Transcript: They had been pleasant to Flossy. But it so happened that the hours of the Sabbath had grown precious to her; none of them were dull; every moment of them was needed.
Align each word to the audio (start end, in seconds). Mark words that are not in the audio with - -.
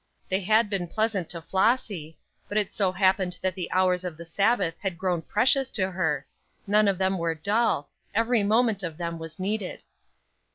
They 0.29 0.39
had 0.39 0.67
been 0.67 0.87
pleasant 0.87 1.29
to 1.29 1.43
Flossy. 1.43 2.17
But 2.49 2.57
it 2.57 2.73
so 2.73 2.91
happened 2.91 3.37
that 3.43 3.53
the 3.53 3.69
hours 3.71 4.03
of 4.03 4.17
the 4.17 4.25
Sabbath 4.25 4.73
had 4.79 4.97
grown 4.97 5.21
precious 5.21 5.69
to 5.73 5.91
her; 5.91 6.25
none 6.65 6.87
of 6.87 6.97
them 6.97 7.19
were 7.19 7.35
dull; 7.35 7.87
every 8.15 8.41
moment 8.41 8.81
of 8.81 8.97
them 8.97 9.19
was 9.19 9.37
needed. 9.37 9.83